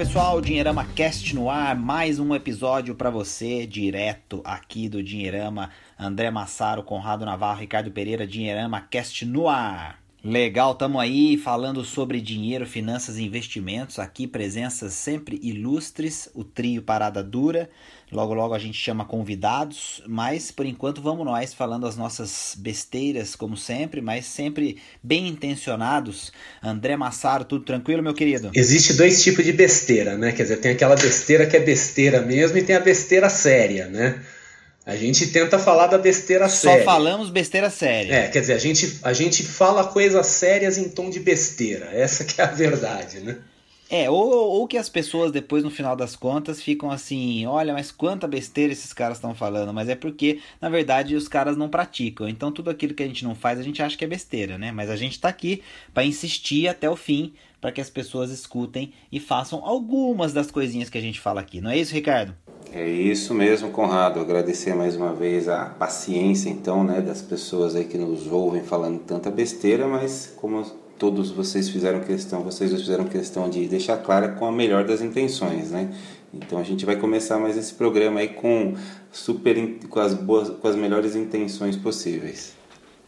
[0.00, 5.68] pessoal, Dinheirama Cast no ar, mais um episódio para você, direto aqui do Dinheirama.
[5.98, 10.00] André Massaro, Conrado Navarro, Ricardo Pereira, Dinheirama Cast no ar.
[10.24, 13.98] Legal, estamos aí falando sobre dinheiro, finanças e investimentos.
[13.98, 17.68] Aqui presenças sempre ilustres, o trio Parada Dura.
[18.12, 23.36] Logo, logo a gente chama convidados, mas por enquanto vamos nós falando as nossas besteiras,
[23.36, 26.32] como sempre, mas sempre bem intencionados.
[26.62, 28.50] André Massaro, tudo tranquilo, meu querido?
[28.54, 30.32] Existe dois tipos de besteira, né?
[30.32, 34.20] Quer dizer, tem aquela besteira que é besteira mesmo e tem a besteira séria, né?
[34.84, 36.78] A gente tenta falar da besteira Só séria.
[36.78, 38.12] Só falamos besteira séria.
[38.12, 41.90] É, quer dizer, a gente, a gente fala coisas sérias em tom de besteira.
[41.92, 43.36] Essa que é a verdade, né?
[43.90, 47.90] É, ou, ou que as pessoas depois, no final das contas, ficam assim, olha, mas
[47.90, 52.28] quanta besteira esses caras estão falando, mas é porque, na verdade, os caras não praticam.
[52.28, 54.70] Então tudo aquilo que a gente não faz, a gente acha que é besteira, né?
[54.70, 55.60] Mas a gente tá aqui
[55.92, 60.88] para insistir até o fim, para que as pessoas escutem e façam algumas das coisinhas
[60.88, 61.60] que a gente fala aqui.
[61.60, 62.32] Não é isso, Ricardo?
[62.72, 64.20] É isso mesmo, Conrado.
[64.20, 69.00] Agradecer mais uma vez a paciência, então, né, das pessoas aí que nos ouvem falando
[69.00, 70.64] tanta besteira, mas como
[71.00, 75.70] todos vocês fizeram questão, vocês fizeram questão de deixar clara com a melhor das intenções,
[75.70, 75.90] né?
[76.32, 78.76] Então a gente vai começar mais esse programa aí com
[79.10, 82.54] super com as boas, com as melhores intenções possíveis.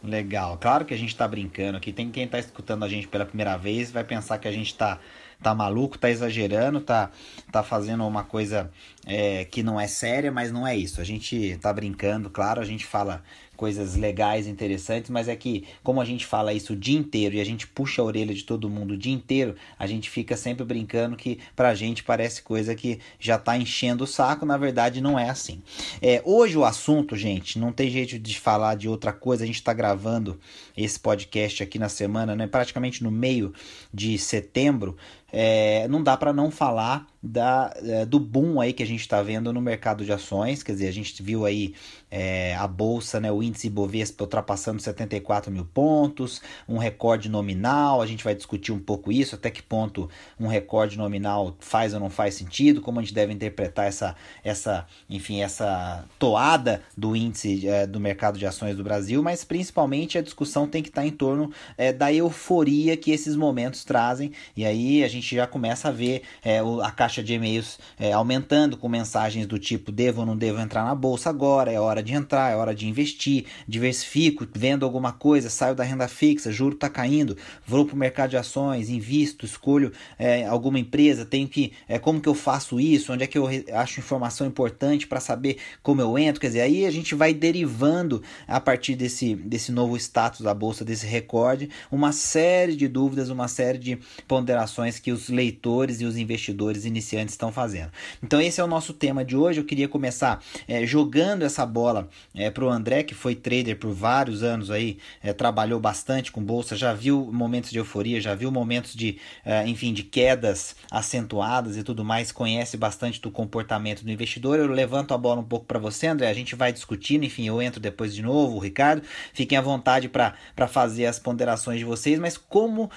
[0.03, 0.57] Legal.
[0.59, 1.93] Claro que a gente está brincando aqui.
[1.93, 4.99] Tem quem está escutando a gente pela primeira vez vai pensar que a gente está
[5.41, 7.11] tá maluco, tá exagerando, tá,
[7.51, 8.71] tá fazendo uma coisa
[9.05, 10.99] é, que não é séria, mas não é isso.
[10.99, 13.23] A gente tá brincando, claro, a gente fala
[13.63, 17.39] coisas legais, interessantes, mas é que, como a gente fala isso o dia inteiro e
[17.39, 20.65] a gente puxa a orelha de todo mundo o dia inteiro, a gente fica sempre
[20.65, 25.17] brincando que pra gente parece coisa que já tá enchendo o saco, na verdade não
[25.17, 25.61] é assim.
[26.01, 29.63] É, hoje o assunto, gente, não tem jeito de falar de outra coisa, a gente
[29.63, 30.37] tá gravando
[30.75, 33.53] esse podcast aqui na semana, né, praticamente no meio
[33.93, 34.97] de setembro,
[35.33, 39.21] é, não dá para não falar da, é, do boom aí que a gente está
[39.23, 41.73] vendo no mercado de ações, quer dizer, a gente viu aí
[42.11, 48.05] é, a bolsa, né, o índice Bovespa ultrapassando 74 mil pontos, um recorde nominal, a
[48.05, 52.09] gente vai discutir um pouco isso, até que ponto um recorde nominal faz ou não
[52.09, 57.87] faz sentido, como a gente deve interpretar essa, essa enfim, essa toada do índice é,
[57.87, 61.11] do mercado de ações do Brasil, mas principalmente a discussão tem que estar tá em
[61.11, 65.87] torno é, da euforia que esses momentos trazem, e aí a gente gente já começa
[65.87, 70.27] a ver é, a caixa de e-mails é, aumentando com mensagens do tipo: devo ou
[70.27, 74.45] não devo entrar na bolsa agora, é hora de entrar, é hora de investir, diversifico,
[74.53, 78.37] vendo alguma coisa, saio da renda fixa, juro está caindo, vou para o mercado de
[78.37, 81.71] ações, invisto, escolho é, alguma empresa, tenho que.
[81.87, 83.13] É, como que eu faço isso?
[83.13, 86.41] Onde é que eu acho informação importante para saber como eu entro?
[86.41, 90.83] Quer dizer, aí a gente vai derivando a partir desse, desse novo status da bolsa,
[90.83, 93.97] desse recorde, uma série de dúvidas, uma série de
[94.27, 97.91] ponderações que os leitores e os investidores iniciantes estão fazendo.
[98.21, 99.59] Então esse é o nosso tema de hoje.
[99.59, 103.93] Eu queria começar é, jogando essa bola é, para o André, que foi trader por
[103.93, 108.51] vários anos aí, é, trabalhou bastante com bolsa, já viu momentos de euforia, já viu
[108.51, 109.17] momentos de,
[109.65, 114.59] enfim, de quedas acentuadas e tudo mais, conhece bastante do comportamento do investidor.
[114.59, 116.29] Eu levanto a bola um pouco para você, André.
[116.29, 119.03] A gente vai discutindo, enfim, eu entro depois de novo, o Ricardo.
[119.33, 122.89] Fiquem à vontade para fazer as ponderações de vocês, mas como,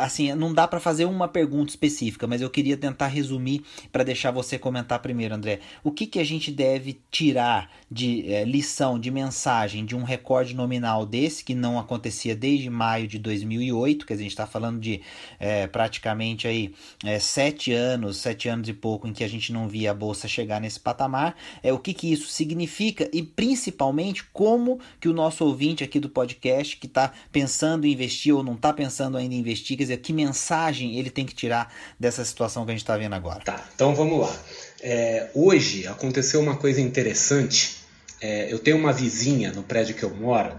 [0.00, 3.62] assim, não dá para fazer uma pergunta pergunta específica, mas eu queria tentar resumir
[3.92, 5.60] para deixar você comentar primeiro, André.
[5.84, 10.54] O que, que a gente deve tirar de é, lição, de mensagem de um recorde
[10.54, 15.00] nominal desse, que não acontecia desde maio de 2008, que a gente está falando de
[15.38, 16.72] é, praticamente aí
[17.04, 20.28] é, sete anos, sete anos e pouco em que a gente não via a bolsa
[20.28, 21.36] chegar nesse patamar.
[21.62, 26.08] É, o que, que isso significa e principalmente como que o nosso ouvinte aqui do
[26.08, 29.96] podcast que está pensando em investir ou não está pensando ainda em investir, quer dizer,
[29.98, 33.40] que mensagem ele tem que tirar dessa situação que a gente está vendo agora?
[33.40, 34.36] Tá, então vamos lá.
[34.82, 37.76] É, hoje aconteceu uma coisa interessante.
[38.20, 40.54] É, eu tenho uma vizinha no prédio que eu moro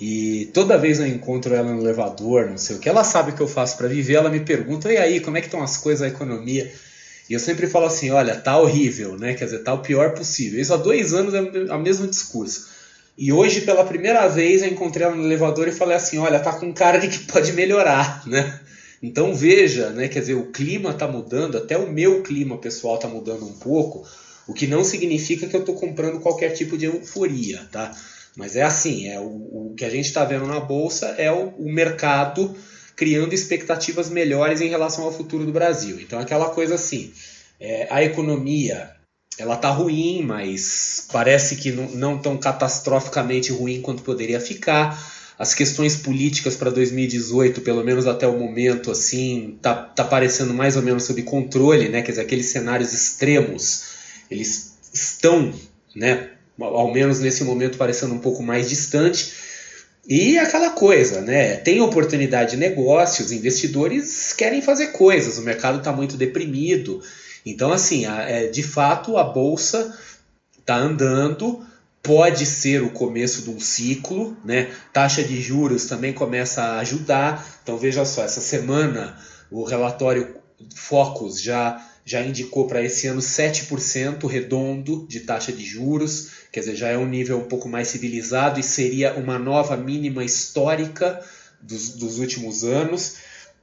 [0.00, 3.34] e toda vez eu encontro ela no elevador, não sei o que, ela sabe o
[3.34, 5.76] que eu faço para viver, ela me pergunta, e aí, como é que estão as
[5.76, 6.72] coisas, a economia?
[7.28, 9.34] E eu sempre falo assim, olha, tá horrível, né?
[9.34, 10.60] Quer dizer, tá o pior possível.
[10.60, 12.68] Isso há dois anos é o mesmo discurso.
[13.16, 16.52] E hoje, pela primeira vez, eu encontrei ela no elevador e falei assim, olha, tá
[16.54, 18.59] com cara de que pode melhorar, né?
[19.02, 23.08] Então veja, né, quer dizer, o clima está mudando, até o meu clima pessoal está
[23.08, 24.06] mudando um pouco,
[24.46, 27.94] o que não significa que eu estou comprando qualquer tipo de euforia, tá?
[28.36, 31.48] Mas é assim, é o, o que a gente está vendo na bolsa é o,
[31.58, 32.54] o, mercado
[32.94, 35.98] criando expectativas melhores em relação ao futuro do Brasil.
[36.00, 37.12] Então aquela coisa assim,
[37.58, 38.90] é, a economia
[39.38, 44.98] ela tá ruim, mas parece que não, não tão catastroficamente ruim quanto poderia ficar
[45.40, 50.76] as questões políticas para 2018, pelo menos até o momento, assim, tá, tá parecendo mais
[50.76, 52.02] ou menos sob controle, né?
[52.02, 53.84] Quer dizer, aqueles cenários extremos,
[54.30, 55.50] eles estão,
[55.96, 56.28] né?
[56.60, 59.32] Ao menos nesse momento parecendo um pouco mais distante.
[60.06, 61.56] E aquela coisa, né?
[61.56, 67.02] Tem oportunidade de negócios, investidores querem fazer coisas, o mercado está muito deprimido.
[67.46, 69.98] Então, assim, é, de fato, a bolsa
[70.58, 71.64] está andando,
[72.02, 74.70] pode ser o começo de um ciclo, né?
[74.92, 77.46] Taxa de juros também começa a ajudar.
[77.62, 79.18] Então veja só, essa semana
[79.50, 80.36] o relatório
[80.74, 86.74] Focus já já indicou para esse ano 7% redondo de taxa de juros, quer dizer,
[86.74, 91.22] já é um nível um pouco mais civilizado e seria uma nova mínima histórica
[91.60, 93.16] dos, dos últimos anos.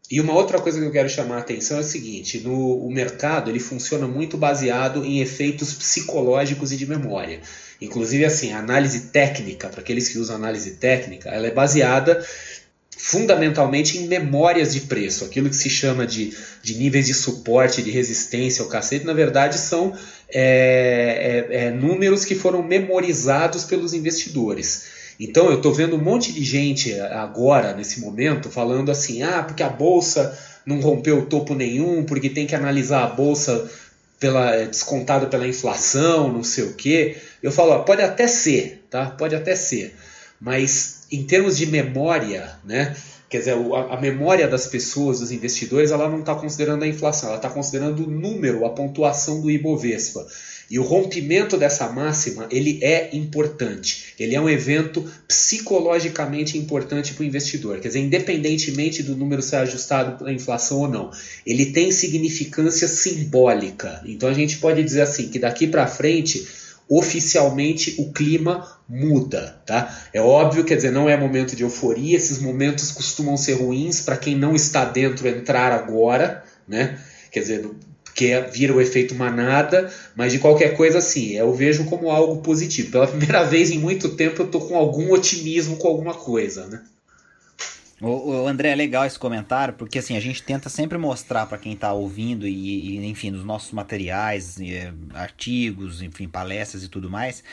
[0.10, 2.92] E uma outra coisa que eu quero chamar a atenção é o seguinte: no, o
[2.92, 7.42] mercado ele funciona muito baseado em efeitos psicológicos e de memória.
[7.82, 12.26] Inclusive, assim, a análise técnica, para aqueles que usam análise técnica, ela é baseada
[12.98, 15.24] fundamentalmente em memórias de preço.
[15.24, 19.58] Aquilo que se chama de, de níveis de suporte, de resistência ao cacete, na verdade
[19.58, 19.96] são
[20.30, 24.97] é, é, é, números que foram memorizados pelos investidores.
[25.20, 29.64] Então eu estou vendo um monte de gente agora, nesse momento, falando assim: ah, porque
[29.64, 33.70] a bolsa não rompeu topo nenhum, porque tem que analisar a bolsa
[34.20, 37.18] pela é, descontada pela inflação, não sei o quê.
[37.42, 39.08] Eu falo, pode até ser, tá?
[39.12, 39.96] Pode até ser.
[40.40, 42.96] Mas em termos de memória, né?
[43.30, 43.56] Quer dizer,
[43.90, 48.06] a memória das pessoas, dos investidores, ela não está considerando a inflação, ela está considerando
[48.06, 50.26] o número, a pontuação do Ibovespa.
[50.70, 54.14] E o rompimento dessa máxima, ele é importante.
[54.20, 57.80] Ele é um evento psicologicamente importante para o investidor.
[57.80, 61.12] Quer dizer, independentemente do número ser ajustado pela inflação ou não,
[61.46, 64.02] ele tem significância simbólica.
[64.06, 66.46] Então a gente pode dizer assim que daqui para frente
[66.90, 69.94] oficialmente o clima muda, tá?
[70.14, 74.16] É óbvio, quer dizer, não é momento de euforia, esses momentos costumam ser ruins para
[74.16, 76.98] quem não está dentro entrar agora, né?
[77.30, 77.70] Quer dizer,
[78.18, 82.42] que é, vira o efeito manada, mas de qualquer coisa, assim, eu vejo como algo
[82.42, 82.92] positivo.
[82.92, 86.82] Pela primeira vez em muito tempo eu estou com algum otimismo com alguma coisa, né?
[88.00, 91.58] O, o, André, é legal esse comentário, porque assim, a gente tenta sempre mostrar para
[91.58, 94.76] quem está ouvindo e, e, enfim, nos nossos materiais, e,
[95.16, 97.44] artigos, enfim, palestras e tudo mais,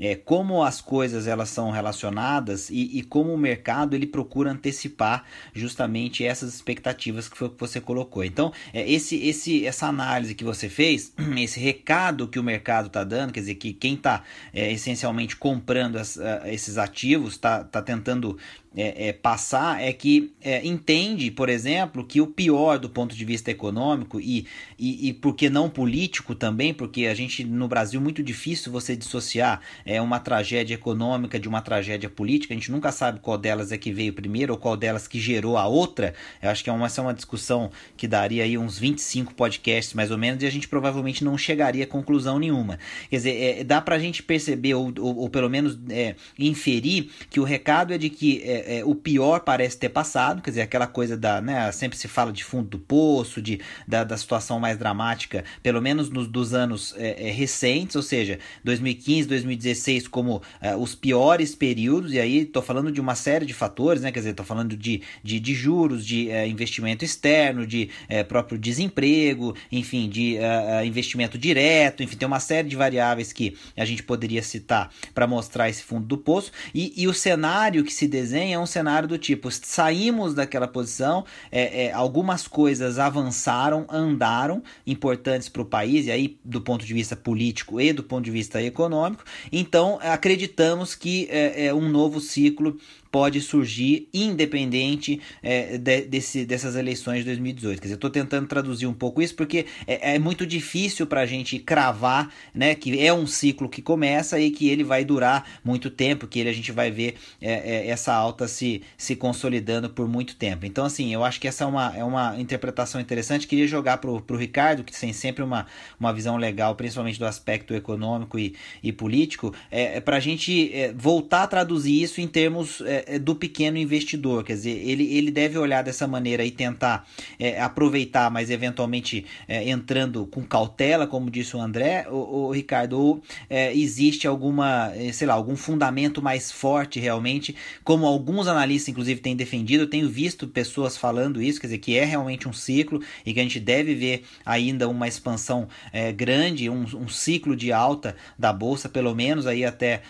[0.00, 5.24] é, como as coisas elas são relacionadas e, e, como o mercado ele procura antecipar
[5.54, 8.24] justamente essas expectativas que foi que você colocou.
[8.24, 13.04] Então, é, esse, esse, essa análise que você fez, esse recado que o mercado está
[13.04, 18.36] dando, quer dizer, que quem está é, essencialmente comprando as, esses ativos está tá tentando
[18.76, 23.24] é, é, passar é que é, entende, por exemplo, que o pior do ponto de
[23.24, 24.46] vista econômico e,
[24.78, 28.96] e, e porque não político também, porque a gente no Brasil é muito difícil você
[28.96, 33.72] dissociar é, uma tragédia econômica de uma tragédia política, a gente nunca sabe qual delas
[33.72, 36.14] é que veio primeiro ou qual delas que gerou a outra.
[36.40, 39.94] Eu acho que é uma, essa é uma discussão que daria aí uns 25 podcasts
[39.94, 42.78] mais ou menos e a gente provavelmente não chegaria a conclusão nenhuma.
[43.10, 47.38] Quer dizer, é, dá pra gente perceber, ou, ou, ou pelo menos é, inferir, que
[47.38, 51.16] o recado é de que é, o pior parece ter passado, quer dizer, aquela coisa
[51.16, 55.44] da, né, sempre se fala de fundo do poço, de, da, da situação mais dramática,
[55.62, 60.94] pelo menos nos dos anos é, é, recentes, ou seja, 2015, 2016 como é, os
[60.94, 64.46] piores períodos, e aí estou falando de uma série de fatores, né, quer dizer, estou
[64.46, 67.90] falando de, de, de, juros, de é, investimento externo, de
[68.28, 70.36] próprio desemprego, enfim, de
[70.84, 75.68] investimento direto, enfim, tem uma série de variáveis que a gente poderia citar para mostrar
[75.68, 79.18] esse fundo do poço, e, e o cenário que se desenha é um cenário do
[79.18, 86.10] tipo: saímos daquela posição, é, é, algumas coisas avançaram, andaram, importantes para o país, e
[86.10, 91.28] aí do ponto de vista político e do ponto de vista econômico, então acreditamos que
[91.30, 92.76] é, é um novo ciclo
[93.12, 97.78] pode surgir independente é, de, desse, dessas eleições de 2018.
[97.78, 101.20] Quer dizer, eu estou tentando traduzir um pouco isso porque é, é muito difícil para
[101.20, 105.60] a gente cravar né, que é um ciclo que começa e que ele vai durar
[105.62, 109.90] muito tempo, que ele, a gente vai ver é, é essa alta se, se consolidando
[109.90, 110.64] por muito tempo.
[110.64, 113.46] Então, assim, eu acho que essa é uma, é uma interpretação interessante.
[113.46, 115.66] Queria jogar para o Ricardo, que tem sempre uma,
[116.00, 120.72] uma visão legal, principalmente do aspecto econômico e, e político, é, é para a gente
[120.72, 125.30] é, voltar a traduzir isso em termos é, do pequeno investidor, quer dizer, ele, ele
[125.30, 127.06] deve olhar dessa maneira e tentar
[127.38, 133.22] é, aproveitar, mas eventualmente é, entrando com cautela, como disse o André, o, Ricardo, ou
[133.48, 137.54] é, existe alguma, é, sei lá, algum fundamento mais forte realmente,
[137.84, 141.96] como alguns analistas inclusive têm defendido, eu tenho visto pessoas falando isso, quer dizer, que
[141.96, 146.68] é realmente um ciclo e que a gente deve ver ainda uma expansão é, grande,
[146.68, 150.02] um, um, ciclo de alta da bolsa, pelo menos aí até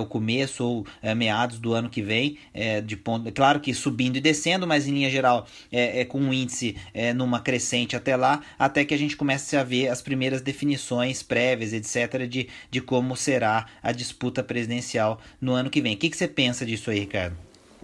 [0.00, 0.86] o começo ou
[1.16, 4.92] meados do ano que vem, é, de ponto, claro que subindo e descendo, mas em
[4.92, 8.98] linha geral é, é com um índice é, numa crescente até lá, até que a
[8.98, 14.42] gente comece a ver as primeiras definições prévias, etc., de, de como será a disputa
[14.42, 15.94] presidencial no ano que vem.
[15.94, 17.36] O que, que você pensa disso aí, Ricardo?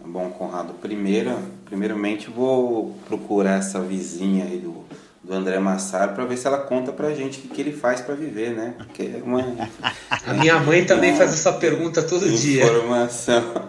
[0.04, 4.84] Bom, Conrado, primeiro, primeiramente vou procurar essa vizinha aí do
[5.22, 8.00] do André Massaro para ver se ela conta pra gente o que, que ele faz
[8.00, 8.74] para viver, né?
[8.78, 9.44] Porque é uma,
[10.26, 13.62] a minha mãe também faz essa pergunta todo informação, dia.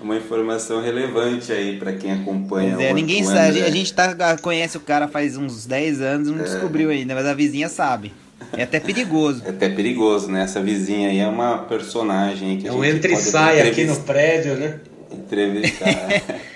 [0.00, 2.76] Uma informação relevante aí para quem acompanha.
[2.78, 6.42] É, ninguém sabe, a gente tá, conhece o cara faz uns 10 anos, não é.
[6.42, 8.12] descobriu ainda, mas a vizinha sabe.
[8.52, 9.42] É até perigoso.
[9.44, 10.42] É até perigoso, né?
[10.42, 14.56] Essa vizinha aí é uma personagem que é um entra e sai aqui no prédio,
[14.56, 14.80] né?
[15.10, 15.88] Entrevistar.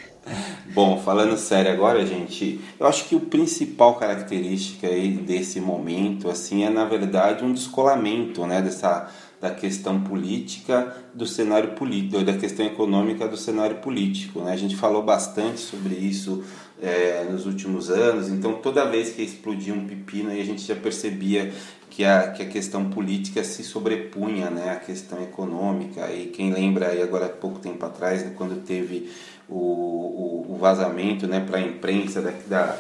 [0.75, 6.65] Bom, falando sério agora, gente, eu acho que o principal característica aí desse momento, assim,
[6.65, 12.65] é na verdade um descolamento, né, dessa da questão política do cenário político, da questão
[12.65, 14.53] econômica do cenário político, né?
[14.53, 16.45] A gente falou bastante sobre isso
[16.81, 21.53] é, nos últimos anos, então toda vez que explodia um pepino, a gente já percebia
[21.91, 26.11] que a, que a questão política se sobrepunha né, à questão econômica.
[26.11, 29.11] E quem lembra aí agora há pouco tempo atrás, né, quando teve
[29.53, 32.77] o, o, o vazamento né, para a imprensa da, da,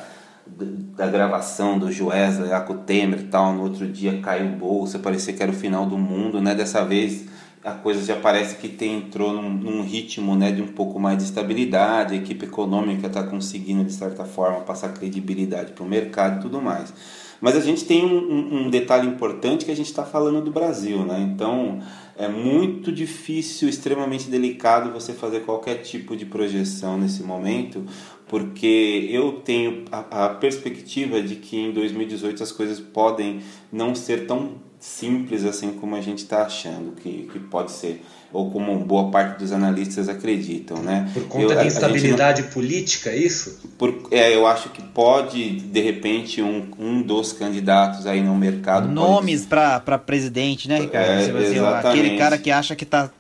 [0.47, 4.99] da, gravação do Joesley lá com o Temer e tal, no outro dia caiu bolsa,
[4.99, 6.55] parecia que era o final do mundo, né?
[6.55, 7.26] Dessa vez
[7.64, 11.19] a coisa já parece que tem, entrou num, num ritmo né, de um pouco mais
[11.19, 16.38] de estabilidade, a equipe econômica está conseguindo, de certa forma, passar credibilidade para o mercado
[16.38, 16.93] e tudo mais.
[17.42, 21.04] Mas a gente tem um, um, detalhe importante que a gente está falando do Brasil,
[21.04, 21.20] né?
[21.20, 21.80] Então
[22.16, 27.84] é muito difícil, extremamente delicado você fazer qualquer tipo de projeção nesse momento,
[28.28, 33.40] porque eu tenho a, a perspectiva de que em 2018 as coisas podem
[33.72, 38.50] não ser tão simples assim como a gente está achando que, que pode ser ou
[38.50, 41.10] como boa parte dos analistas acreditam, né?
[41.12, 42.48] Por conta eu, da instabilidade não...
[42.48, 43.60] política, é isso?
[43.76, 48.88] Por, é, eu acho que pode, de repente, um, um dos candidatos aí no mercado...
[48.88, 49.80] Nomes pode...
[49.84, 51.08] para presidente, né, Ricardo?
[51.08, 53.10] É, assim, aquele cara que acha que tá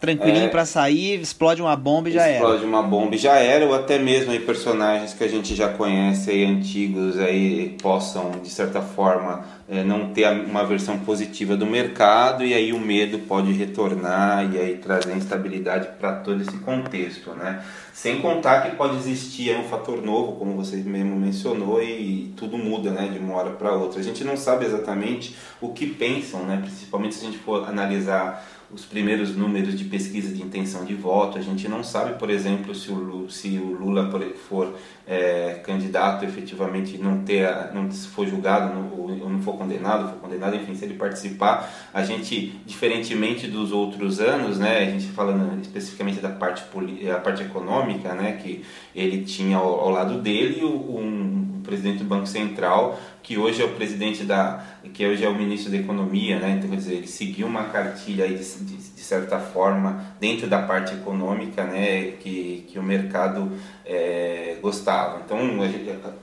[0.00, 2.54] tranquilinho é, para sair, explode uma bomba e já explode era.
[2.56, 5.68] Explode uma bomba e já era, ou até mesmo aí personagens que a gente já
[5.68, 11.66] conhece aí, antigos, aí possam, de certa forma é, não ter uma versão positiva do
[11.66, 17.30] mercado e aí o medo pode retornar e aí trazer instabilidade para todo esse contexto,
[17.30, 17.64] né?
[17.92, 22.90] Sem contar que pode existir um fator novo, como você mesmo mencionou, e tudo muda,
[22.90, 24.00] né, de uma hora para outra.
[24.00, 26.58] A gente não sabe exatamente o que pensam, né?
[26.62, 28.46] Principalmente se a gente for analisar
[28.76, 31.38] os primeiros números de pesquisa de intenção de voto.
[31.38, 34.10] A gente não sabe, por exemplo, se o Lula, se o Lula
[34.48, 40.56] for é, candidato efetivamente não ter, não for julgado ou não for condenado, for condenado,
[40.56, 46.20] enfim, se ele participar, a gente, diferentemente dos outros anos, né, a gente falando especificamente
[46.20, 46.62] da parte
[47.10, 48.62] a parte econômica, né, que
[48.94, 53.70] ele tinha ao, ao lado dele um presidente do Banco Central que hoje é o
[53.70, 56.54] presidente da, que hoje é o ministro da Economia, né?
[56.56, 60.94] Então, quer dizer, ele seguiu uma cartilha de, de, de certa forma dentro da parte
[60.94, 62.12] econômica, né?
[62.20, 63.50] Que, que o mercado
[63.84, 65.22] é, gostava.
[65.24, 65.40] Então,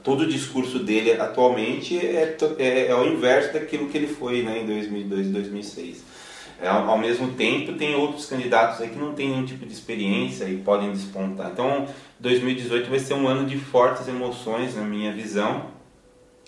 [0.01, 4.59] todo o discurso dele atualmente é, é, é ao inverso daquilo que ele foi, né?
[4.59, 6.12] Em 2002 e 2006.
[6.61, 10.45] É, ao mesmo tempo, tem outros candidatos aí que não têm nenhum tipo de experiência
[10.45, 11.51] e podem despontar.
[11.51, 11.87] Então,
[12.19, 15.73] 2018 vai ser um ano de fortes emoções, na minha visão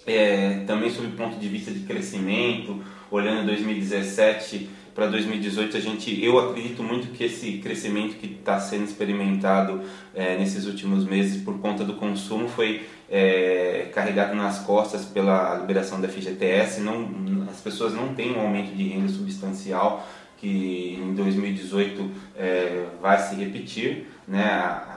[0.05, 6.23] é, também sob o ponto de vista de crescimento, olhando 2017 para 2018, a gente,
[6.23, 9.81] eu acredito muito que esse crescimento que está sendo experimentado
[10.13, 15.99] é, nesses últimos meses por conta do consumo foi é, carregado nas costas pela liberação
[15.99, 16.79] da FGTS.
[16.79, 23.19] Não, as pessoas não têm um aumento de renda substancial que em 2018 é, vai
[23.19, 24.94] se repetir, né?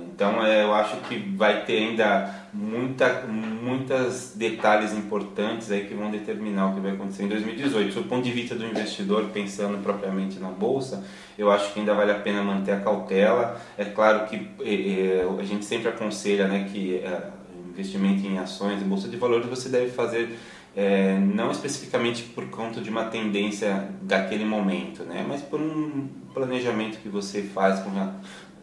[0.00, 6.10] Então é, eu acho que vai ter ainda muita, muitas detalhes importantes aí que vão
[6.10, 7.94] determinar o que vai acontecer em 2018.
[7.94, 11.04] Do ponto de vista do investidor, pensando propriamente na bolsa,
[11.38, 13.60] eu acho que ainda vale a pena manter a cautela.
[13.76, 17.30] É claro que é, a gente sempre aconselha né, que é,
[17.70, 20.36] investimento em ações, em bolsa de valores, você deve fazer
[20.76, 26.98] é, não especificamente por conta de uma tendência daquele momento, né, mas por um planejamento
[26.98, 27.90] que você faz com,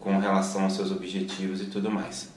[0.05, 2.34] com relação aos seus objetivos e tudo mais.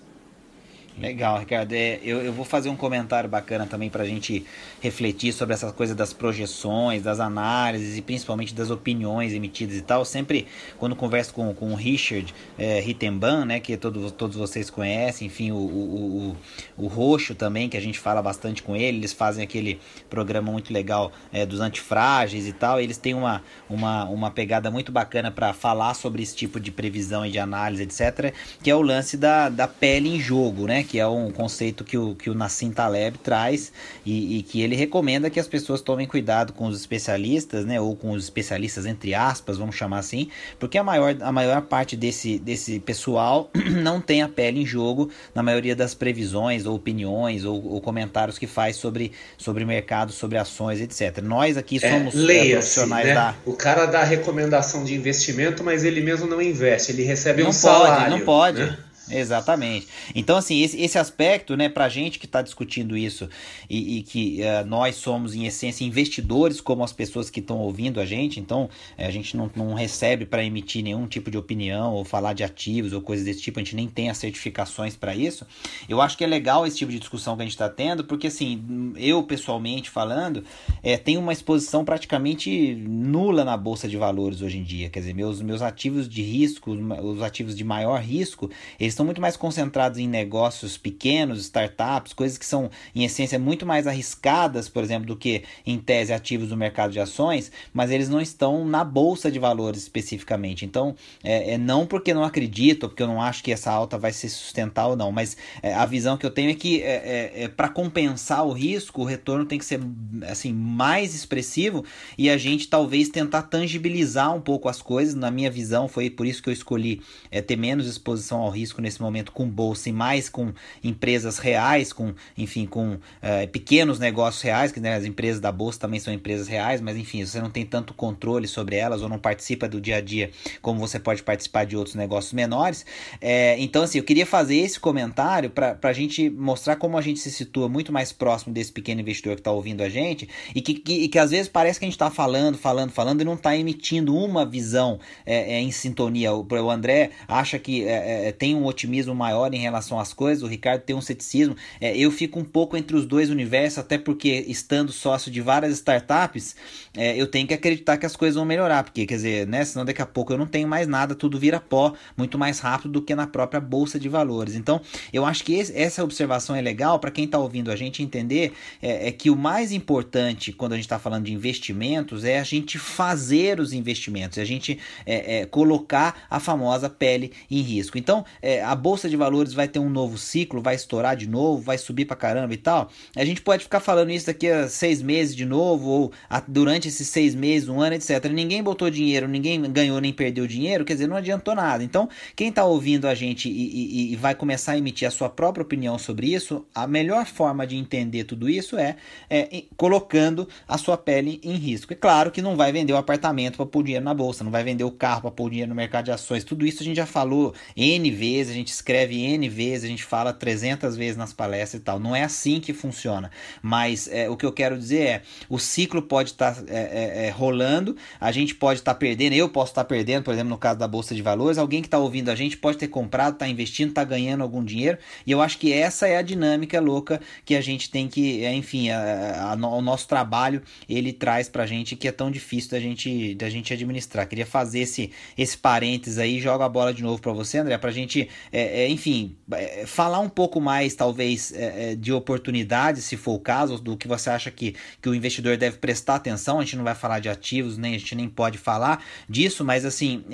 [1.00, 1.72] Legal, Ricardo.
[1.72, 4.44] É, eu, eu vou fazer um comentário bacana também para a gente
[4.80, 10.04] refletir sobre essa coisa das projeções, das análises e principalmente das opiniões emitidas e tal.
[10.04, 15.28] Sempre quando converso com, com o Richard é, Rittenban, né, que todo, todos vocês conhecem,
[15.28, 16.36] enfim, o, o,
[16.76, 19.78] o, o Roxo também, que a gente fala bastante com ele, eles fazem aquele
[20.10, 22.80] programa muito legal é, dos antifrágeis e tal.
[22.80, 27.24] eles têm uma, uma, uma pegada muito bacana para falar sobre esse tipo de previsão
[27.24, 30.87] e de análise, etc., que é o lance da, da pele em jogo, né?
[30.88, 33.70] Que é um conceito que o, que o Nassim Taleb traz
[34.06, 37.94] e, e, que ele recomenda que as pessoas tomem cuidado com os especialistas, né, ou
[37.94, 42.38] com os especialistas entre aspas, vamos chamar assim, porque a maior, a maior parte desse,
[42.38, 43.50] desse pessoal
[43.82, 48.38] não tem a pele em jogo na maioria das previsões ou opiniões ou, ou comentários
[48.38, 51.22] que faz sobre, sobre mercado, sobre ações, etc.
[51.22, 53.14] Nós aqui é, somos é, profissionais né?
[53.14, 53.34] da...
[53.44, 57.52] O cara dá recomendação de investimento, mas ele mesmo não investe, ele recebe não um
[57.52, 58.10] pode, salário.
[58.16, 58.78] Não pode, né?
[59.10, 59.86] Exatamente.
[60.14, 63.28] Então, assim, esse, esse aspecto, né, pra gente que está discutindo isso
[63.68, 68.00] e, e que uh, nós somos, em essência, investidores, como as pessoas que estão ouvindo
[68.00, 71.94] a gente, então eh, a gente não, não recebe para emitir nenhum tipo de opinião
[71.94, 75.14] ou falar de ativos ou coisas desse tipo, a gente nem tem as certificações para
[75.14, 75.46] isso.
[75.88, 78.26] Eu acho que é legal esse tipo de discussão que a gente está tendo, porque,
[78.26, 80.44] assim, eu pessoalmente falando,
[80.82, 84.88] é, tenho uma exposição praticamente nula na bolsa de valores hoje em dia.
[84.90, 89.20] Quer dizer, meus, meus ativos de risco, os ativos de maior risco, eles estão muito
[89.20, 94.82] mais concentrados em negócios pequenos, startups, coisas que são, em essência, muito mais arriscadas, por
[94.82, 98.82] exemplo, do que em tese ativos do mercado de ações, mas eles não estão na
[98.82, 100.64] bolsa de valores especificamente.
[100.64, 104.12] Então, é, é não porque não acredito, porque eu não acho que essa alta vai
[104.12, 107.42] se sustentar ou não, mas é, a visão que eu tenho é que é, é,
[107.44, 109.80] é para compensar o risco, o retorno tem que ser
[110.26, 111.84] assim mais expressivo
[112.16, 115.14] e a gente talvez tentar tangibilizar um pouco as coisas.
[115.14, 117.00] Na minha visão, foi por isso que eu escolhi
[117.30, 120.52] é, ter menos exposição ao risco nesse momento com bolsa e mais com
[120.82, 125.78] empresas reais, com, enfim, com é, pequenos negócios reais, que né, as empresas da bolsa
[125.78, 129.18] também são empresas reais, mas enfim, você não tem tanto controle sobre elas ou não
[129.18, 130.30] participa do dia a dia
[130.62, 132.84] como você pode participar de outros negócios menores.
[133.20, 137.20] É, então, assim, eu queria fazer esse comentário para a gente mostrar como a gente
[137.20, 140.74] se situa muito mais próximo desse pequeno investidor que está ouvindo a gente e que,
[140.74, 143.56] que, que às vezes parece que a gente está falando, falando, falando e não está
[143.56, 146.32] emitindo uma visão é, é, em sintonia.
[146.32, 150.46] O, o André acha que é, tem um otimismo maior em relação às coisas, o
[150.46, 151.56] Ricardo tem um ceticismo.
[151.80, 155.72] É, eu fico um pouco entre os dois universos, até porque, estando sócio de várias
[155.74, 156.54] startups,
[156.96, 159.84] é, eu tenho que acreditar que as coisas vão melhorar, porque, quer dizer, né, senão
[159.84, 163.02] daqui a pouco eu não tenho mais nada, tudo vira pó muito mais rápido do
[163.02, 164.54] que na própria bolsa de valores.
[164.54, 164.80] Então,
[165.12, 168.52] eu acho que esse, essa observação é legal para quem está ouvindo a gente entender
[168.80, 172.44] é, é, que o mais importante quando a gente está falando de investimentos é a
[172.44, 177.98] gente fazer os investimentos, é a gente é, é, colocar a famosa pele em risco.
[177.98, 181.62] Então, é, a bolsa de valores vai ter um novo ciclo, vai estourar de novo,
[181.62, 182.90] vai subir pra caramba e tal.
[183.16, 186.88] A gente pode ficar falando isso daqui a seis meses de novo, ou a, durante
[186.88, 188.24] esses seis meses, um ano, etc.
[188.30, 191.82] Ninguém botou dinheiro, ninguém ganhou nem perdeu dinheiro, quer dizer, não adiantou nada.
[191.82, 195.28] Então, quem tá ouvindo a gente e, e, e vai começar a emitir a sua
[195.28, 198.96] própria opinião sobre isso, a melhor forma de entender tudo isso é,
[199.30, 201.92] é colocando a sua pele em risco.
[201.92, 204.64] É claro que não vai vender o apartamento para pôr dinheiro na bolsa, não vai
[204.64, 206.44] vender o carro para pôr dinheiro no mercado de ações.
[206.44, 210.32] Tudo isso a gente já falou N vezes, gente escreve N vezes, a gente fala
[210.32, 211.98] 300 vezes nas palestras e tal.
[211.98, 213.30] Não é assim que funciona.
[213.62, 217.26] Mas é, o que eu quero dizer é: o ciclo pode estar tá, é, é,
[217.26, 220.50] é, rolando, a gente pode estar tá perdendo, eu posso estar tá perdendo, por exemplo,
[220.50, 223.34] no caso da Bolsa de Valores, alguém que está ouvindo a gente pode ter comprado,
[223.34, 224.98] está investindo, está ganhando algum dinheiro.
[225.26, 228.52] E eu acho que essa é a dinâmica louca que a gente tem que, é,
[228.54, 232.70] enfim, a, a, a, o nosso trabalho ele traz pra gente que é tão difícil
[232.70, 234.26] da gente, da gente administrar.
[234.28, 237.90] Queria fazer esse, esse parênteses aí, jogo a bola de novo para você, André, pra
[237.90, 243.16] gente é, é, enfim, é, falar um pouco mais, talvez, é, é, de oportunidades, se
[243.16, 246.60] for o caso, do que você acha que, que o investidor deve prestar atenção.
[246.60, 249.84] A gente não vai falar de ativos, nem a gente nem pode falar disso, mas
[249.84, 250.24] assim,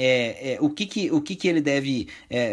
[0.60, 2.08] o, que, que, o que, que ele deve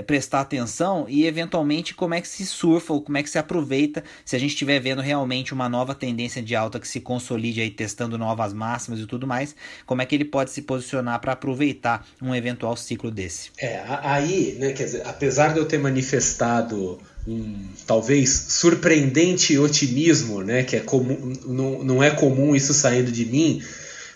[0.05, 4.03] prestar atenção e, eventualmente, como é que se surfa ou como é que se aproveita
[4.25, 7.69] se a gente estiver vendo realmente uma nova tendência de alta que se consolide aí,
[7.69, 12.05] testando novas máximas e tudo mais, como é que ele pode se posicionar para aproveitar
[12.21, 13.51] um eventual ciclo desse?
[13.57, 20.63] É, aí, né, quer dizer, apesar de eu ter manifestado um talvez surpreendente otimismo, né,
[20.63, 23.61] que é comum, não, não é comum isso saindo de mim,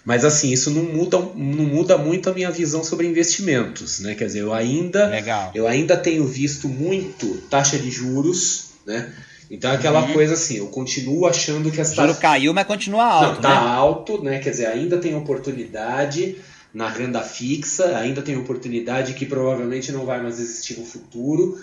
[0.04, 4.14] mas assim, isso não muda, não muda muito a minha visão sobre investimentos, né?
[4.14, 5.52] Quer dizer, eu ainda Legal.
[5.56, 9.12] eu ainda tenho visto muito taxa de juros, né?
[9.50, 10.14] Então é aquela uhum.
[10.14, 12.08] coisa assim, eu continuo achando que essa taxa...
[12.08, 13.68] juro caiu, mas continua alto, não, tá né?
[13.72, 14.40] alto, né?
[14.40, 16.38] Quer dizer, ainda tem oportunidade
[16.76, 21.58] na renda fixa, ainda tem oportunidade que provavelmente não vai mais existir no futuro.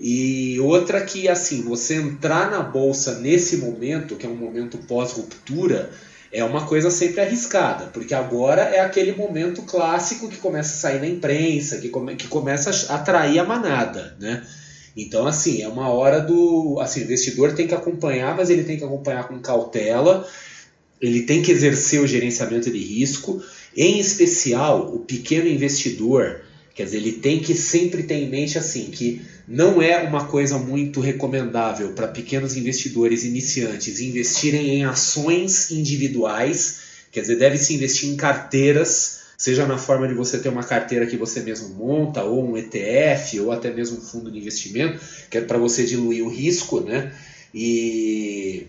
[0.00, 5.90] E outra que, assim, você entrar na bolsa nesse momento, que é um momento pós-ruptura,
[6.32, 11.00] é uma coisa sempre arriscada, porque agora é aquele momento clássico que começa a sair
[11.00, 14.42] na imprensa, que, come, que começa a atrair a manada, né?
[14.96, 16.78] Então, assim, é uma hora do.
[16.80, 20.26] Assim, o investidor tem que acompanhar, mas ele tem que acompanhar com cautela,
[21.00, 23.42] ele tem que exercer o gerenciamento de risco,
[23.76, 26.40] em especial o pequeno investidor,
[26.74, 30.58] quer dizer, ele tem que sempre ter em mente assim que não é uma coisa
[30.58, 36.78] muito recomendável para pequenos investidores iniciantes investirem em ações individuais,
[37.12, 41.06] quer dizer, deve se investir em carteiras, seja na forma de você ter uma carteira
[41.06, 45.38] que você mesmo monta, ou um ETF, ou até mesmo um fundo de investimento, que
[45.38, 47.12] é para você diluir o risco, né?
[47.52, 48.66] E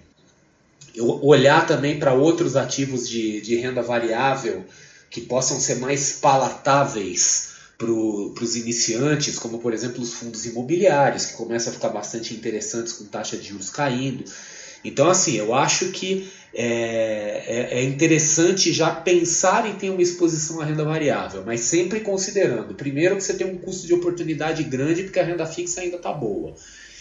[0.98, 4.64] olhar também para outros ativos de, de renda variável
[5.16, 11.34] que possam ser mais palatáveis para os iniciantes, como por exemplo os fundos imobiliários, que
[11.36, 14.26] começam a ficar bastante interessantes com taxa de juros caindo.
[14.84, 20.60] Então, assim, eu acho que é, é, é, interessante já pensar em ter uma exposição
[20.60, 25.04] à renda variável, mas sempre considerando, primeiro, que você tem um custo de oportunidade grande,
[25.04, 26.54] porque a renda fixa ainda está boa.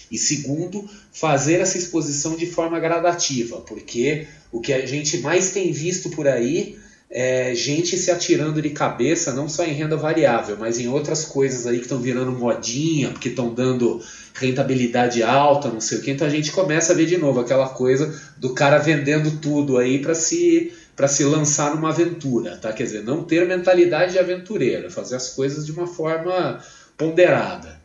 [0.09, 5.73] E segundo, fazer essa exposição de forma gradativa, porque o que a gente mais tem
[5.73, 6.79] visto por aí
[7.17, 11.65] é, gente se atirando de cabeça, não só em renda variável, mas em outras coisas
[11.65, 14.03] aí que estão virando modinha, porque estão dando
[14.35, 16.11] rentabilidade alta, não sei o que.
[16.11, 20.01] Então a gente começa a ver de novo aquela coisa do cara vendendo tudo aí
[20.01, 22.73] para se para se lançar numa aventura, tá?
[22.73, 26.63] Quer dizer, não ter mentalidade de aventureiro, fazer as coisas de uma forma
[26.97, 27.81] ponderada.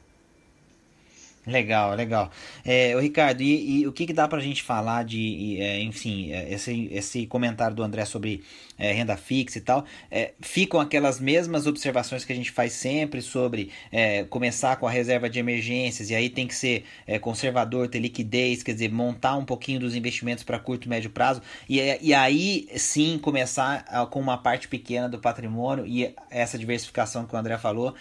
[1.45, 2.31] Legal, legal.
[2.63, 5.81] É, o Ricardo, e, e, o que, que dá para a gente falar de, é,
[5.81, 8.43] enfim, é, esse, esse comentário do André sobre
[8.79, 13.21] é, renda fixa e tal, é, ficam aquelas mesmas observações que a gente faz sempre
[13.21, 16.83] sobre é, começar com a reserva de emergências e aí tem que ser
[17.21, 21.41] conservador, ter liquidez, quer dizer, montar um pouquinho dos investimentos para curto e médio prazo
[21.67, 27.35] e, e aí sim começar com uma parte pequena do patrimônio e essa diversificação que
[27.35, 27.93] o André falou,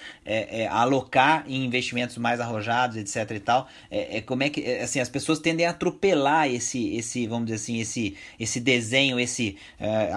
[0.71, 5.01] alocar em investimentos mais arrojados, etc e tal, é, é como é que é, assim
[5.01, 10.13] as pessoas tendem a atropelar esse esse vamos dizer assim esse esse desenho, esse é,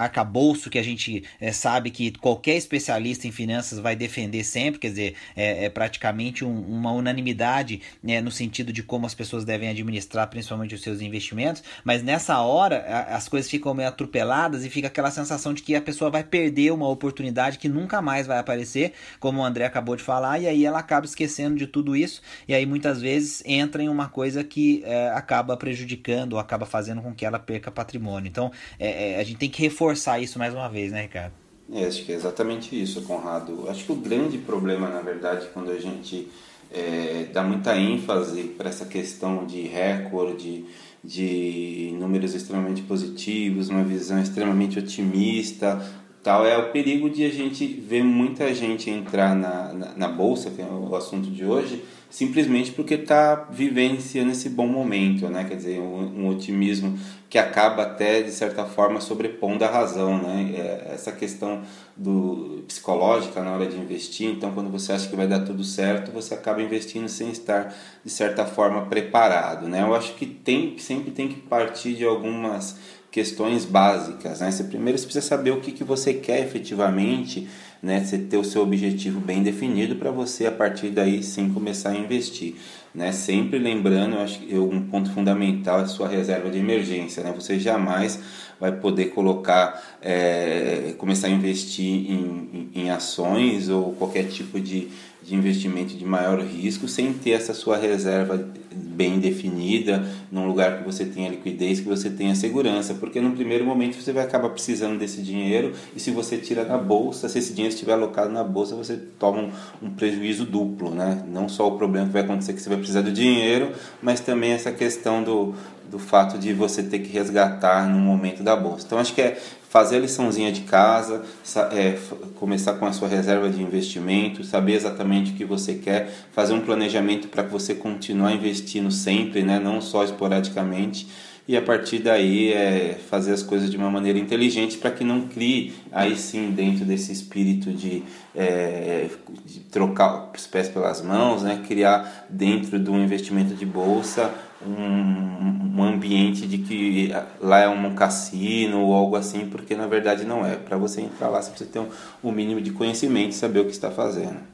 [0.52, 4.88] arcabouço que a gente é, sabe que qualquer especialista em finanças vai defender sempre, quer
[4.88, 9.68] dizer é, é praticamente um, uma unanimidade né, no sentido de como as pessoas devem
[9.68, 14.70] administrar principalmente os seus investimentos, mas nessa hora a, as coisas ficam meio atropeladas e
[14.70, 18.38] fica aquela sensação de que a pessoa vai perder uma oportunidade que nunca mais vai
[18.38, 22.20] aparecer, como o André acabou de falar, e aí ela acaba esquecendo de tudo isso,
[22.46, 26.66] e aí muitas vezes vezes entra em uma coisa que é, acaba prejudicando ou acaba
[26.66, 28.28] fazendo com que ela perca patrimônio.
[28.28, 31.32] Então é, é, a gente tem que reforçar isso mais uma vez, né, Ricardo?
[31.72, 33.66] É, acho que é exatamente isso, Conrado.
[33.68, 36.28] Acho que o grande problema, na verdade, quando a gente
[36.68, 40.64] é, dá muita ênfase para essa questão de recorde,
[41.04, 45.80] de números extremamente positivos, uma visão extremamente otimista,
[46.24, 50.50] tal é o perigo de a gente ver muita gente entrar na, na, na bolsa,
[50.50, 55.44] que é o assunto de hoje, simplesmente porque está vivenciando esse bom momento, né?
[55.44, 56.98] Quer dizer, um, um, otimismo
[57.30, 60.52] que acaba até de certa forma sobrepondo a razão, né?
[60.54, 61.62] É essa questão
[61.96, 64.28] do psicológica na hora de investir.
[64.28, 68.10] Então, quando você acha que vai dar tudo certo, você acaba investindo sem estar de
[68.10, 69.80] certa forma preparado, né?
[69.80, 72.76] Eu acho que tem sempre tem que partir de algumas
[73.10, 74.50] questões básicas, né?
[74.50, 77.48] Você primeiro você precisa saber o que, que você quer efetivamente
[77.82, 78.04] né?
[78.04, 81.96] Você ter o seu objetivo bem definido para você a partir daí sim começar a
[81.96, 82.54] investir,
[82.94, 83.10] né?
[83.12, 87.32] Sempre lembrando, acho que um ponto fundamental é a sua reserva de emergência, né?
[87.34, 88.20] Você jamais
[88.60, 94.88] vai poder colocar, é, começar a investir em, em, em ações ou qualquer tipo de
[95.22, 100.84] de investimento de maior risco sem ter essa sua reserva bem definida, num lugar que
[100.84, 104.98] você tenha liquidez, que você tenha segurança, porque no primeiro momento você vai acabar precisando
[104.98, 108.74] desse dinheiro e se você tira da bolsa, se esse dinheiro estiver alocado na bolsa,
[108.74, 109.50] você toma um,
[109.86, 111.22] um prejuízo duplo, né?
[111.28, 114.52] Não só o problema que vai acontecer que você vai precisar do dinheiro, mas também
[114.52, 115.54] essa questão do,
[115.90, 118.86] do fato de você ter que resgatar no momento da bolsa.
[118.86, 119.38] Então acho que é
[119.72, 121.22] fazer a liçãozinha de casa,
[121.70, 121.98] é,
[122.34, 126.60] começar com a sua reserva de investimento, saber exatamente o que você quer, fazer um
[126.60, 129.58] planejamento para que você continue investindo sempre, né?
[129.58, 131.06] não só esporadicamente
[131.46, 135.22] e a partir daí é fazer as coisas de uma maneira inteligente para que não
[135.22, 139.08] crie aí sim dentro desse espírito de, é,
[139.44, 144.32] de trocar os pés pelas mãos, né, criar dentro do investimento de bolsa
[144.64, 150.24] um, um ambiente de que lá é um cassino ou algo assim, porque na verdade
[150.24, 150.54] não é.
[150.54, 151.88] Para você entrar lá, você precisa ter um,
[152.22, 154.51] um mínimo de conhecimento e saber o que está fazendo.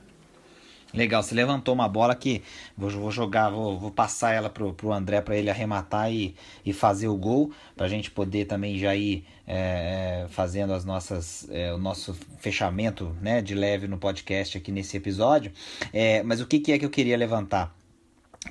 [0.93, 2.43] Legal, você levantou uma bola que
[2.77, 6.73] vou, vou jogar, vou, vou, passar ela pro, pro André para ele arrematar e, e
[6.73, 11.73] fazer o gol, para a gente poder também já ir é, fazendo as nossas, é,
[11.75, 15.53] o nosso fechamento né, de leve no podcast aqui nesse episódio.
[15.93, 17.78] É, mas o que, que é que eu queria levantar?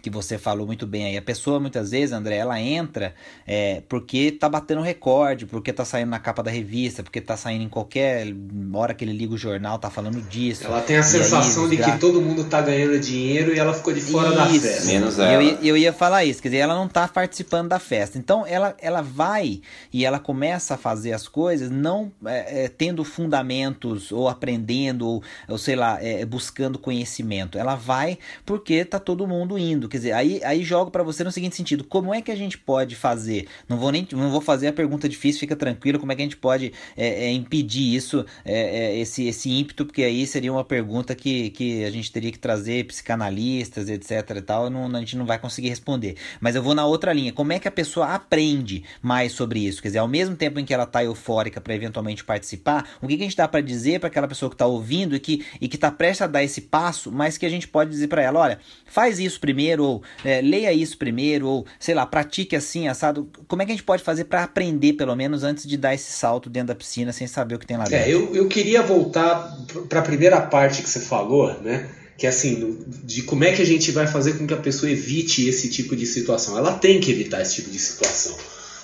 [0.02, 1.18] Que você falou muito bem aí.
[1.18, 3.14] A pessoa, muitas vezes, André, ela entra
[3.46, 7.64] é, porque tá batendo recorde, porque tá saindo na capa da revista, porque tá saindo
[7.64, 8.28] em qualquer
[8.74, 10.66] hora que ele liga o jornal, tá falando disso.
[10.66, 11.92] Ela tem a sensação aí, de gra...
[11.92, 14.38] que todo mundo tá ganhando dinheiro e ela ficou de fora isso.
[14.38, 14.86] da festa.
[14.86, 15.44] Menos ela.
[15.44, 18.18] Eu, eu ia falar isso, quer dizer, ela não tá participando da festa.
[18.18, 23.04] Então, ela, ela vai e ela começa a fazer as coisas não é, é, tendo
[23.04, 27.58] fundamentos, ou aprendendo, ou, ou sei lá, é, buscando conhecimento.
[27.58, 31.32] Ela vai porque tá todo mundo indo Quer dizer, aí, aí jogo para você no
[31.32, 33.48] seguinte sentido: como é que a gente pode fazer?
[33.68, 36.00] Não vou nem não vou fazer a pergunta difícil, fica tranquilo.
[36.00, 39.86] Como é que a gente pode é, é, impedir isso, é, é, esse, esse ímpeto?
[39.86, 44.38] Porque aí seria uma pergunta que, que a gente teria que trazer psicanalistas, etc.
[44.38, 44.70] e tal.
[44.70, 46.16] Não, a gente não vai conseguir responder.
[46.40, 49.82] Mas eu vou na outra linha: como é que a pessoa aprende mais sobre isso?
[49.82, 53.18] Quer dizer, ao mesmo tempo em que ela está eufórica para eventualmente participar, o que,
[53.18, 55.68] que a gente dá para dizer para aquela pessoa que está ouvindo e que e
[55.68, 58.40] que está prestes a dar esse passo, mas que a gente pode dizer para ela:
[58.40, 62.88] olha, faz isso primeiro primeiro, ou é, leia isso primeiro, ou sei lá, pratique assim,
[62.88, 63.30] assado.
[63.48, 66.12] Como é que a gente pode fazer para aprender, pelo menos, antes de dar esse
[66.12, 67.98] salto dentro da piscina sem saber o que tem lá dentro?
[67.98, 69.56] É, eu, eu queria voltar
[69.88, 71.88] para a primeira parte que você falou, né?
[72.18, 74.92] Que é assim, de como é que a gente vai fazer com que a pessoa
[74.92, 76.58] evite esse tipo de situação.
[76.58, 78.36] Ela tem que evitar esse tipo de situação.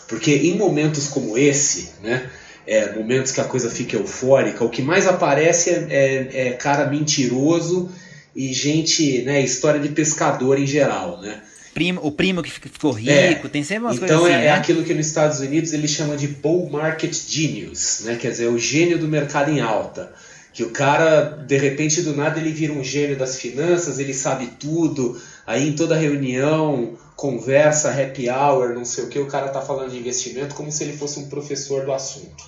[0.08, 2.29] Porque em momentos como esse, né?
[2.65, 6.89] É, momentos que a coisa fica eufórica, o que mais aparece é, é, é cara
[6.89, 7.89] mentiroso
[8.36, 11.41] e gente, né, história de pescador em geral, né?
[11.74, 14.32] Primo, o primo que ficou rico, é, tem sempre umas então coisas assim.
[14.32, 14.52] Então é, né?
[14.52, 18.15] aquilo que nos Estados Unidos ele chama de bull market genius, né?
[18.15, 20.13] Quer dizer, o gênio do mercado em alta.
[20.54, 24.52] Que o cara, de repente, do nada, ele vira um gênio das finanças, ele sabe
[24.60, 29.62] tudo, aí em toda reunião, conversa, happy hour, não sei o que, o cara tá
[29.62, 32.43] falando de investimento como se ele fosse um professor do assunto.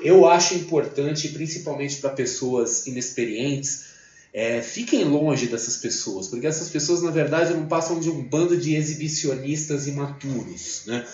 [0.00, 3.87] Eu acho importante, principalmente para pessoas inexperientes,
[4.38, 8.56] é, fiquem longe dessas pessoas, porque essas pessoas, na verdade, não passam de um bando
[8.56, 10.82] de exibicionistas imaturos.
[10.86, 11.04] Né?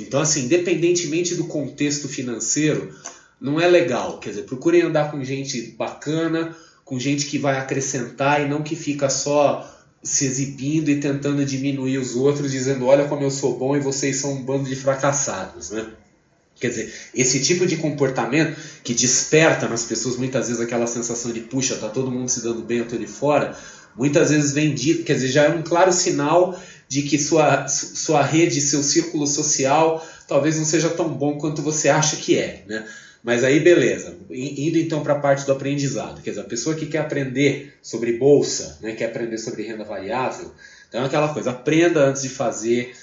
[0.00, 2.92] Então, assim, independentemente do contexto financeiro,
[3.40, 4.18] não é legal.
[4.18, 8.74] Quer dizer, procurem andar com gente bacana, com gente que vai acrescentar e não que
[8.74, 9.64] fica só
[10.02, 14.16] se exibindo e tentando diminuir os outros, dizendo: olha como eu sou bom e vocês
[14.16, 15.70] são um bando de fracassados.
[15.70, 15.86] Né?
[16.62, 21.40] Quer dizer, esse tipo de comportamento que desperta nas pessoas muitas vezes aquela sensação de
[21.40, 23.58] puxa, tá todo mundo se dando bem, eu tô de fora,
[23.96, 26.56] muitas vezes vem dito, quer dizer, já é um claro sinal
[26.88, 31.88] de que sua, sua rede, seu círculo social talvez não seja tão bom quanto você
[31.88, 32.86] acha que é, né?
[33.24, 34.16] Mas aí, beleza.
[34.30, 36.22] Indo então para a parte do aprendizado.
[36.22, 40.52] Quer dizer, a pessoa que quer aprender sobre bolsa, né, quer aprender sobre renda variável,
[40.88, 42.94] então é aquela coisa, aprenda antes de fazer.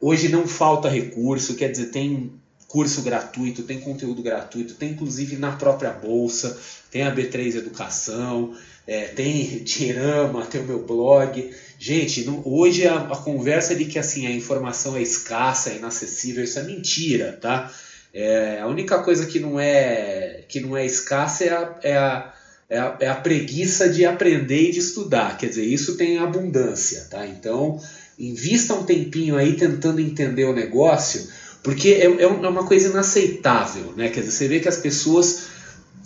[0.00, 2.39] Hoje não falta recurso, quer dizer, tem
[2.70, 6.56] curso gratuito, tem conteúdo gratuito, tem inclusive na própria bolsa,
[6.88, 8.56] tem a B3 Educação,
[8.86, 11.50] é, tem Dinheirama, tem o meu blog.
[11.78, 16.44] Gente, não, hoje a, a, conversa de que assim a informação é escassa, é inacessível,
[16.44, 17.72] isso é mentira, tá?
[18.14, 22.34] É, a única coisa que não é que não é escassa é a, é a,
[22.68, 25.36] é a, é a preguiça de aprender e de estudar.
[25.36, 27.26] Quer dizer, isso tem abundância, tá?
[27.26, 27.80] Então,
[28.16, 31.28] invista um tempinho aí tentando entender o negócio
[31.62, 34.08] porque é, é, é uma coisa inaceitável, né?
[34.08, 35.48] Quer dizer, você vê que as pessoas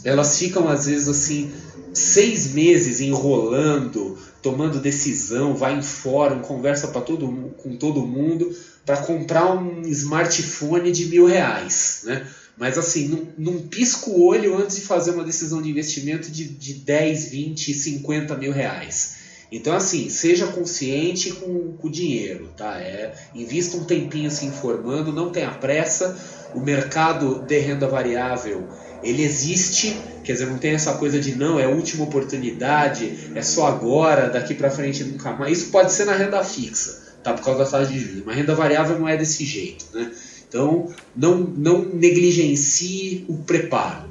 [0.04, 1.50] elas ficam às vezes assim
[1.92, 8.98] seis meses enrolando, tomando decisão, vai em fórum, conversa para todo com todo mundo para
[8.98, 12.26] comprar um smartphone de mil reais, né?
[12.56, 16.44] Mas assim, não, não pisca o olho antes de fazer uma decisão de investimento de,
[16.44, 19.23] de 10, 20, 50 mil reais.
[19.54, 22.76] Então, assim, seja consciente com, o dinheiro, tá?
[22.80, 26.18] É, invista um tempinho se informando, não tenha pressa.
[26.56, 28.66] O mercado de renda variável,
[29.00, 33.42] ele existe, quer dizer, não tem essa coisa de não, é a última oportunidade, é
[33.42, 35.58] só agora, daqui para frente nunca mais.
[35.58, 37.32] Isso pode ser na renda fixa, tá?
[37.32, 38.24] Por causa da taxa de juros.
[38.26, 40.10] Mas renda variável não é desse jeito, né?
[40.48, 44.03] Então, não, não negligencie o preparo.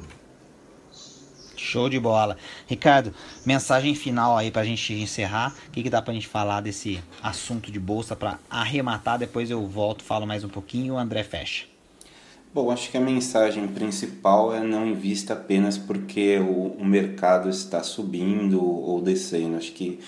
[1.74, 2.36] Show de bola.
[2.68, 3.12] Ricardo,
[3.44, 5.52] mensagem final aí pra gente encerrar.
[5.66, 9.18] O que, que dá pra gente falar desse assunto de bolsa para arrematar?
[9.18, 11.64] Depois eu volto, falo mais um pouquinho e o André fecha.
[12.54, 17.82] Bom, acho que a mensagem principal é não invista apenas porque o, o mercado está
[17.82, 19.56] subindo ou descendo.
[19.56, 19.98] Acho que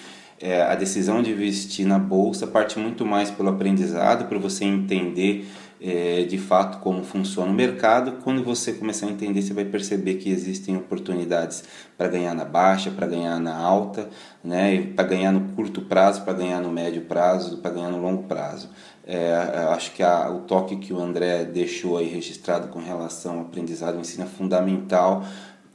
[0.41, 5.45] é, a decisão de investir na bolsa parte muito mais pelo aprendizado, para você entender
[5.81, 8.19] é, de fato como funciona o mercado.
[8.23, 11.65] Quando você começar a entender, você vai perceber que existem oportunidades
[11.97, 14.09] para ganhar na baixa, para ganhar na alta,
[14.43, 14.83] né?
[14.95, 18.71] para ganhar no curto prazo, para ganhar no médio prazo, para ganhar no longo prazo.
[19.07, 19.33] É,
[19.71, 23.99] acho que a, o toque que o André deixou aí registrado com relação ao aprendizado
[23.99, 25.25] ensino é fundamental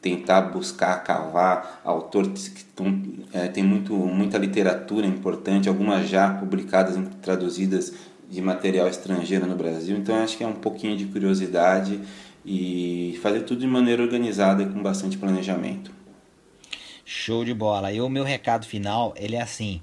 [0.02, 6.98] tentar buscar cavar autores que tão, é, tem muito, muita literatura importante, algumas já publicadas,
[7.22, 7.94] traduzidas
[8.32, 9.98] de material estrangeiro no Brasil.
[9.98, 12.00] Então acho que é um pouquinho de curiosidade
[12.46, 15.91] e fazer tudo de maneira organizada e com bastante planejamento.
[17.04, 17.91] Show de bola.
[17.91, 19.82] E o meu recado final, ele é assim,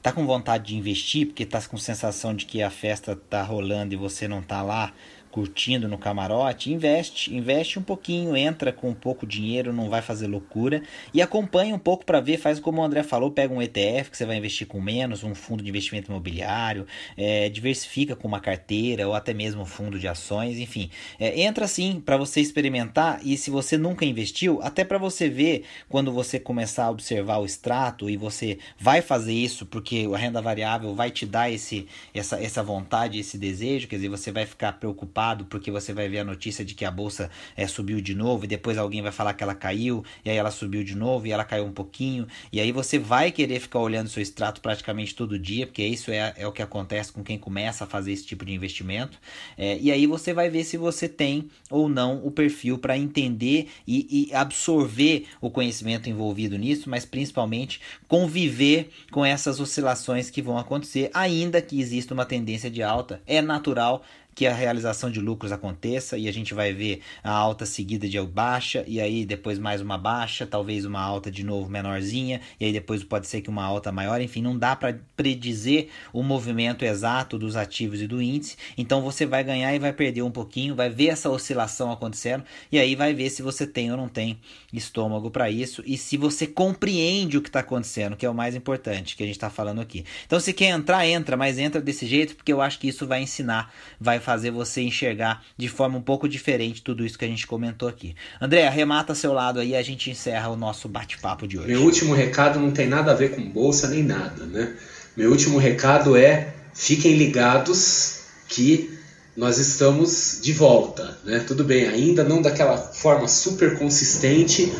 [0.00, 3.92] tá com vontade de investir porque tá com sensação de que a festa tá rolando
[3.92, 4.94] e você não tá lá,
[5.30, 10.82] curtindo no camarote, investe, investe um pouquinho, entra com pouco dinheiro, não vai fazer loucura
[11.14, 14.16] e acompanha um pouco para ver, faz como o André falou, pega um ETF que
[14.16, 19.06] você vai investir com menos, um fundo de investimento imobiliário, é, diversifica com uma carteira
[19.06, 23.36] ou até mesmo um fundo de ações, enfim, é, entra assim para você experimentar e
[23.36, 28.10] se você nunca investiu, até para você ver quando você começar a observar o extrato
[28.10, 32.62] e você vai fazer isso porque a renda variável vai te dar esse, essa, essa
[32.62, 36.24] vontade, esse desejo, quer dizer, você vai ficar preocupado preocupado porque você vai ver a
[36.24, 39.42] notícia de que a bolsa é, subiu de novo e depois alguém vai falar que
[39.42, 42.72] ela caiu e aí ela subiu de novo e ela caiu um pouquinho e aí
[42.72, 46.52] você vai querer ficar olhando seu extrato praticamente todo dia porque isso é, é o
[46.52, 49.18] que acontece com quem começa a fazer esse tipo de investimento
[49.58, 53.68] é, e aí você vai ver se você tem ou não o perfil para entender
[53.86, 60.58] e, e absorver o conhecimento envolvido nisso, mas principalmente conviver com essas oscilações que vão
[60.58, 63.20] acontecer, ainda que exista uma tendência de alta.
[63.26, 64.02] É natural
[64.34, 68.20] que a realização de lucros aconteça e a gente vai ver a alta seguida de
[68.20, 72.72] baixa e aí depois mais uma baixa, talvez uma alta de novo menorzinha e aí
[72.72, 77.38] depois pode ser que uma alta maior, enfim, não dá para predizer o movimento exato
[77.38, 78.56] dos ativos e do índice.
[78.76, 82.78] Então você vai ganhar e vai perder um pouquinho, vai ver essa oscilação acontecendo e
[82.78, 84.38] aí vai ver se você tem ou não tem
[84.72, 88.54] estômago para isso e se você compreende o que está acontecendo, que é o mais
[88.54, 90.04] importante que a gente está falando aqui.
[90.26, 93.22] Então se quer entrar, entra, mas entra desse jeito porque eu acho que isso vai
[93.22, 93.72] ensinar,
[94.20, 98.14] fazer você enxergar de forma um pouco diferente tudo isso que a gente comentou aqui.
[98.40, 101.68] André, arremata seu lado aí e a gente encerra o nosso bate-papo de hoje.
[101.68, 104.74] Meu último recado não tem nada a ver com bolsa nem nada, né?
[105.16, 108.98] Meu último recado é fiquem ligados que
[109.36, 111.44] nós estamos de volta, né?
[111.46, 114.72] Tudo bem, ainda não daquela forma super consistente,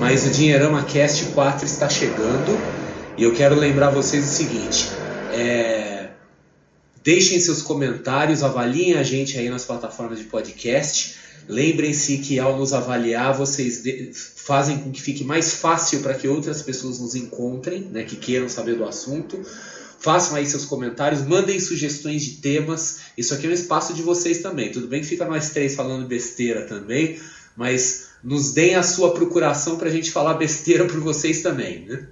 [0.00, 2.58] mas o Dinheirama Cast 4 está chegando
[3.16, 4.88] e eu quero lembrar vocês o seguinte:
[5.32, 5.77] é,
[7.08, 11.14] Deixem seus comentários, avaliem a gente aí nas plataformas de podcast.
[11.48, 13.82] Lembrem-se que ao nos avaliar, vocês
[14.36, 18.46] fazem com que fique mais fácil para que outras pessoas nos encontrem, né, que queiram
[18.46, 19.42] saber do assunto.
[19.98, 22.98] Façam aí seus comentários, mandem sugestões de temas.
[23.16, 24.70] Isso aqui é um espaço de vocês também.
[24.70, 27.18] Tudo bem que fica nós três falando besteira também,
[27.56, 32.06] mas nos deem a sua procuração para a gente falar besteira por vocês também, né?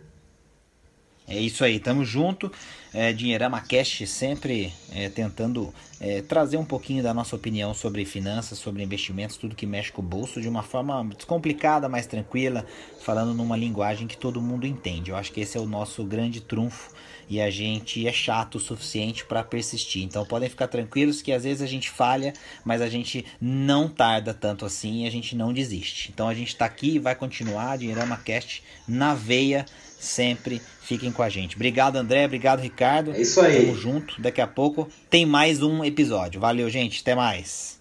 [1.28, 2.50] É isso aí, tamo junto.
[2.98, 8.58] É, Dinheirama Cash sempre é, tentando é, trazer um pouquinho da nossa opinião sobre finanças,
[8.58, 12.64] sobre investimentos, tudo que mexe com o bolso de uma forma descomplicada, mais tranquila,
[13.02, 15.10] falando numa linguagem que todo mundo entende.
[15.10, 16.90] Eu acho que esse é o nosso grande trunfo
[17.28, 20.02] e a gente é chato o suficiente para persistir.
[20.02, 22.32] Então podem ficar tranquilos que às vezes a gente falha,
[22.64, 26.10] mas a gente não tarda tanto assim e a gente não desiste.
[26.10, 29.66] Então a gente está aqui e vai continuar Dinheirama Cast na veia
[29.98, 30.60] sempre.
[30.82, 31.56] Fiquem com a gente.
[31.56, 32.24] Obrigado, André.
[32.24, 33.12] Obrigado, Ricardo.
[33.12, 33.66] É isso aí.
[33.66, 34.20] Tamo junto.
[34.20, 36.40] Daqui a pouco tem mais um episódio.
[36.40, 37.00] Valeu, gente.
[37.00, 37.75] Até mais.